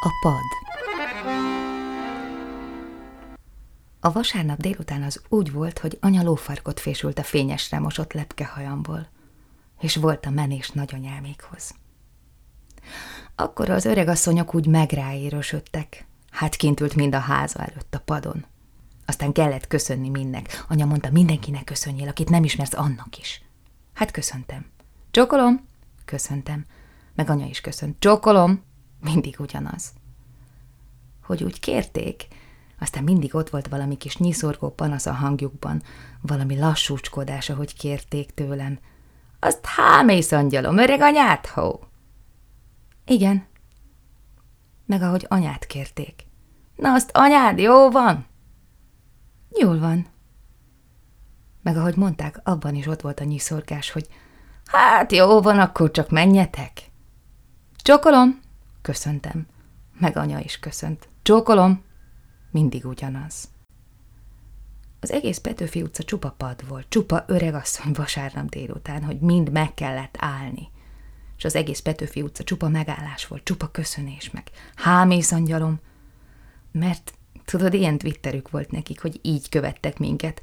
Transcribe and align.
A 0.00 0.10
pad 0.20 0.42
A 4.00 4.12
vasárnap 4.12 4.60
délután 4.60 5.02
az 5.02 5.22
úgy 5.28 5.52
volt, 5.52 5.78
hogy 5.78 5.98
anya 6.00 6.22
lófarkot 6.22 6.80
fésült 6.80 7.18
a 7.18 7.22
fényesre 7.22 7.78
mosott 7.78 8.12
lepkehajamból, 8.12 9.08
és 9.80 9.96
volt 9.96 10.26
a 10.26 10.30
menés 10.30 10.70
nagyanyámékhoz. 10.70 11.74
Akkor 13.34 13.70
az 13.70 13.84
öregasszonyok 13.84 14.54
úgy 14.54 14.66
megráérősödtek, 14.66 16.06
hát 16.30 16.56
kint 16.56 16.80
ült 16.80 16.94
mind 16.94 17.14
a 17.14 17.18
háza 17.18 17.58
előtt 17.58 17.94
a 17.94 18.00
padon. 18.04 18.44
Aztán 19.06 19.32
kellett 19.32 19.66
köszönni 19.66 20.08
mindnek. 20.08 20.64
Anya 20.68 20.86
mondta, 20.86 21.10
mindenkinek 21.10 21.64
köszönjél, 21.64 22.08
akit 22.08 22.30
nem 22.30 22.44
ismersz, 22.44 22.74
annak 22.74 23.18
is. 23.18 23.42
Hát 23.94 24.10
köszöntem. 24.10 24.66
Csokolom? 25.10 25.66
Köszöntem. 26.04 26.64
Meg 27.14 27.30
anya 27.30 27.46
is 27.46 27.60
köszönt. 27.60 27.96
Csokolom? 27.98 28.66
Mindig 29.00 29.36
ugyanaz. 29.38 29.92
Hogy 31.22 31.42
úgy 31.42 31.60
kérték, 31.60 32.28
aztán 32.78 33.04
mindig 33.04 33.34
ott 33.34 33.50
volt 33.50 33.68
valami 33.68 33.96
kis 33.96 34.16
nyiszorgó 34.16 34.70
panasz 34.70 35.06
a 35.06 35.12
hangjukban, 35.12 35.82
valami 36.20 36.58
lassúcskodás, 36.58 37.50
ahogy 37.50 37.74
kérték 37.74 38.30
tőlem. 38.30 38.78
Azt 39.38 39.66
hámész, 39.66 40.32
angyalom, 40.32 40.78
öreg 40.78 41.00
anyát, 41.00 41.46
hó? 41.46 41.80
Igen. 43.06 43.46
Meg 44.86 45.02
ahogy 45.02 45.26
anyát 45.28 45.66
kérték. 45.66 46.26
Na 46.76 46.92
azt 46.92 47.10
anyád, 47.14 47.58
jó 47.58 47.90
van? 47.90 48.26
Jól 49.60 49.78
van. 49.78 50.06
Meg 51.62 51.76
ahogy 51.76 51.96
mondták, 51.96 52.40
abban 52.44 52.74
is 52.74 52.86
ott 52.86 53.00
volt 53.00 53.20
a 53.20 53.24
nyiszorgás, 53.24 53.90
hogy 53.90 54.08
hát 54.66 55.12
jó 55.12 55.40
van, 55.40 55.58
akkor 55.58 55.90
csak 55.90 56.10
menjetek. 56.10 56.90
Csokolom, 57.76 58.40
köszöntem. 58.88 59.46
Meg 59.98 60.16
anya 60.16 60.38
is 60.38 60.58
köszönt. 60.58 61.08
Csókolom, 61.22 61.82
mindig 62.50 62.84
ugyanaz. 62.84 63.48
Az 65.00 65.12
egész 65.12 65.38
Petőfi 65.38 65.82
utca 65.82 66.02
csupa 66.02 66.30
pad 66.30 66.68
volt, 66.68 66.86
csupa 66.88 67.24
öregasszony 67.26 67.92
vasárnap 67.92 68.48
délután, 68.48 69.02
hogy 69.02 69.20
mind 69.20 69.50
meg 69.50 69.74
kellett 69.74 70.14
állni. 70.18 70.68
És 71.36 71.44
az 71.44 71.54
egész 71.54 71.80
Petőfi 71.80 72.22
utca 72.22 72.44
csupa 72.44 72.68
megállás 72.68 73.26
volt, 73.26 73.44
csupa 73.44 73.68
köszönés 73.70 74.30
meg. 74.30 74.50
Hámész 74.74 75.32
angyalom, 75.32 75.80
mert 76.72 77.12
tudod, 77.44 77.74
ilyen 77.74 77.98
twitterük 77.98 78.50
volt 78.50 78.70
nekik, 78.70 79.00
hogy 79.00 79.18
így 79.22 79.48
követtek 79.48 79.98
minket, 79.98 80.42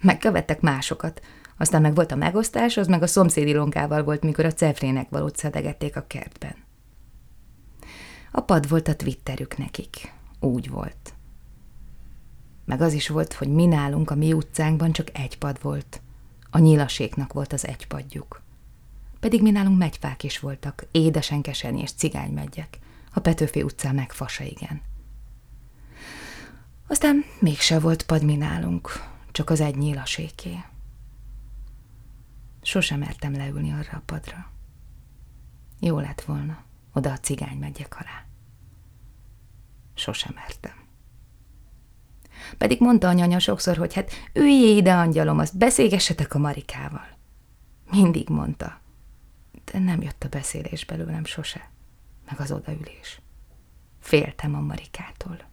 meg 0.00 0.18
követtek 0.18 0.60
másokat. 0.60 1.22
Aztán 1.56 1.82
meg 1.82 1.94
volt 1.94 2.12
a 2.12 2.16
megosztás, 2.16 2.76
az 2.76 2.86
meg 2.86 3.02
a 3.02 3.06
szomszédi 3.06 3.54
lonkával 3.54 4.02
volt, 4.02 4.22
mikor 4.22 4.44
a 4.44 4.52
cefrének 4.52 5.08
valót 5.08 5.36
szedegették 5.36 5.96
a 5.96 6.06
kertben. 6.06 6.70
A 8.34 8.40
pad 8.40 8.68
volt 8.68 8.88
a 8.88 8.96
twitterük 8.96 9.56
nekik. 9.56 10.12
Úgy 10.40 10.70
volt. 10.70 11.14
Meg 12.64 12.80
az 12.80 12.92
is 12.92 13.08
volt, 13.08 13.32
hogy 13.32 13.48
mi 13.48 13.66
nálunk 13.66 14.10
a 14.10 14.14
mi 14.14 14.32
utcánkban 14.32 14.92
csak 14.92 15.18
egy 15.18 15.38
pad 15.38 15.62
volt. 15.62 16.00
A 16.50 16.58
nyilaséknak 16.58 17.32
volt 17.32 17.52
az 17.52 17.66
egy 17.66 17.86
padjuk. 17.86 18.42
Pedig 19.20 19.42
mi 19.42 19.50
nálunk 19.50 19.78
megyfák 19.78 20.22
is 20.22 20.38
voltak, 20.38 20.86
édesen 20.90 21.42
keserni 21.42 21.80
és 21.80 21.92
cigánymegyek. 21.92 22.78
A 23.12 23.20
Petőfi 23.20 23.62
utcán 23.62 23.94
meg 23.94 24.12
fasa 24.12 24.44
igen. 24.44 24.80
Aztán 26.86 27.24
mégse 27.38 27.78
volt 27.78 28.02
pad 28.02 28.24
mi 28.24 28.36
nálunk, 28.36 28.90
csak 29.30 29.50
az 29.50 29.60
egy 29.60 29.76
nyílaséké. 29.76 30.64
Sosem 32.62 32.98
mertem 32.98 33.32
leülni 33.32 33.72
arra 33.72 33.96
a 33.96 34.02
padra. 34.06 34.50
Jó 35.80 35.98
lett 35.98 36.20
volna, 36.20 36.64
oda 36.92 37.12
a 37.12 37.18
cigány 37.18 37.58
megyek 37.58 37.96
alá. 38.00 38.26
Sosem 39.94 40.32
mertem. 40.34 40.82
Pedig 42.58 42.80
mondta 42.80 43.08
anyanya 43.08 43.38
sokszor, 43.38 43.76
hogy 43.76 43.94
hát 43.94 44.10
üljé 44.32 44.76
ide, 44.76 44.94
angyalom, 44.94 45.38
azt 45.38 45.58
beszélgessetek 45.58 46.34
a 46.34 46.38
Marikával. 46.38 47.08
Mindig 47.90 48.28
mondta. 48.28 48.80
De 49.64 49.78
nem 49.78 50.02
jött 50.02 50.24
a 50.24 50.28
beszélés 50.28 50.84
belőlem 50.84 51.24
sose, 51.24 51.70
meg 52.26 52.40
az 52.40 52.52
odaülés. 52.52 53.20
Féltem 54.00 54.54
a 54.54 54.60
Marikától. 54.60 55.50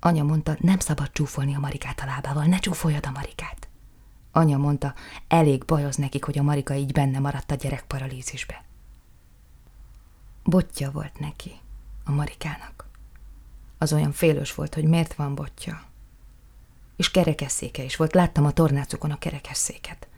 Anya 0.00 0.22
mondta, 0.22 0.56
nem 0.60 0.78
szabad 0.78 1.12
csúfolni 1.12 1.54
a 1.54 1.58
Marikát 1.58 2.00
a 2.00 2.06
lábával, 2.06 2.44
ne 2.44 2.58
csúfoljad 2.58 3.06
a 3.06 3.10
Marikát. 3.10 3.68
Anya 4.32 4.56
mondta, 4.56 4.94
elég 5.28 5.64
bajoz 5.64 5.96
nekik, 5.96 6.24
hogy 6.24 6.38
a 6.38 6.42
Marika 6.42 6.74
így 6.74 6.92
benne 6.92 7.18
maradt 7.18 7.50
a 7.50 7.54
gyerekparalízisbe. 7.54 8.64
Botja 10.48 10.90
volt 10.90 11.18
neki, 11.18 11.52
a 12.04 12.10
Marikának. 12.10 12.88
Az 13.78 13.92
olyan 13.92 14.12
félős 14.12 14.54
volt, 14.54 14.74
hogy 14.74 14.84
miért 14.84 15.14
van 15.14 15.34
botja. 15.34 15.82
És 16.96 17.10
kerekesszéke 17.10 17.82
is 17.82 17.96
volt, 17.96 18.14
láttam 18.14 18.44
a 18.44 18.52
tornácukon 18.52 19.10
a 19.10 19.18
kerekesszéket. 19.18 20.08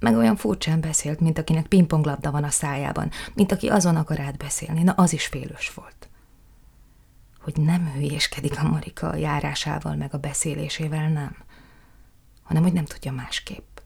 Meg 0.00 0.16
olyan 0.16 0.36
furcsán 0.36 0.80
beszélt, 0.80 1.20
mint 1.20 1.38
akinek 1.38 1.66
pingponglabda 1.66 2.30
van 2.30 2.44
a 2.44 2.50
szájában, 2.50 3.10
mint 3.34 3.52
aki 3.52 3.68
azon 3.68 3.96
akar 3.96 4.20
átbeszélni, 4.20 4.82
na 4.82 4.92
az 4.92 5.12
is 5.12 5.26
félős 5.26 5.74
volt. 5.74 6.08
Hogy 7.40 7.56
nem 7.56 7.92
hülyéskedik 7.92 8.58
a 8.58 8.68
Marika 8.68 9.08
a 9.08 9.16
járásával, 9.16 9.94
meg 9.94 10.14
a 10.14 10.18
beszélésével, 10.18 11.08
nem, 11.08 11.36
hanem 12.42 12.62
hogy 12.62 12.72
nem 12.72 12.84
tudja 12.84 13.12
másképp. 13.12 13.78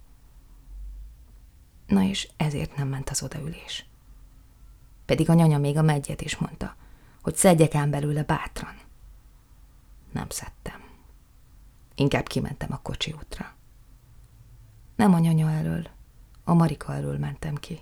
Na 1.87 2.03
és 2.03 2.29
ezért 2.37 2.77
nem 2.77 2.89
ment 2.89 3.11
az 3.11 3.23
odaülés. 3.23 3.87
Pedig 5.13 5.31
a 5.31 5.35
nyanya 5.35 5.59
még 5.59 5.77
a 5.77 5.83
megyet 5.83 6.21
is 6.21 6.37
mondta, 6.37 6.77
hogy 7.23 7.37
szedjek 7.37 7.75
ám 7.75 7.91
belőle 7.91 8.23
bátran. 8.23 8.75
Nem 10.13 10.27
szedtem. 10.29 10.81
Inkább 11.95 12.27
kimentem 12.27 12.73
a 12.73 12.81
kocsi 12.83 13.13
útra. 13.13 13.55
Nem 14.97 15.15
a 15.15 15.19
nyanya 15.19 15.51
elől, 15.51 15.87
a 16.45 16.55
Marika 16.55 16.95
elől 16.95 17.19
mentem 17.19 17.55
ki. 17.55 17.81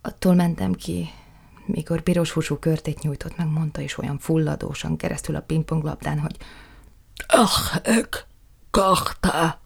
Attól 0.00 0.34
mentem 0.34 0.72
ki, 0.72 1.08
mikor 1.64 2.00
piros 2.00 2.30
húsú 2.30 2.56
körtét 2.58 3.02
nyújtott 3.02 3.36
meg, 3.36 3.46
mondta 3.46 3.80
is 3.80 3.98
olyan 3.98 4.18
fulladósan 4.18 4.96
keresztül 4.96 5.36
a 5.36 5.40
pingponglabdán, 5.40 6.18
hogy 6.18 6.36
Ah, 7.26 7.76
ők, 7.84 8.16
kahta! 8.70 9.60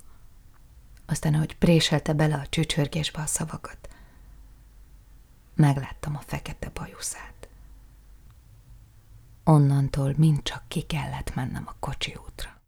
Aztán, 1.06 1.34
ahogy 1.34 1.56
préselte 1.56 2.12
bele 2.12 2.34
a 2.34 2.46
csücsörgésbe 2.48 3.20
a 3.20 3.26
szavakat, 3.26 3.89
megláttam 5.60 6.16
a 6.16 6.22
fekete 6.26 6.70
bajuszát. 6.74 7.48
Onnantól 9.44 10.14
mind 10.16 10.42
csak 10.42 10.62
ki 10.68 10.80
kellett 10.80 11.34
mennem 11.34 11.64
a 11.66 11.76
kocsi 11.78 12.16
útra. 12.26 12.59